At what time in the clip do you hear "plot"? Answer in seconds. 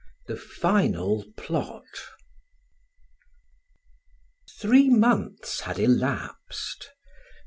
1.37-1.85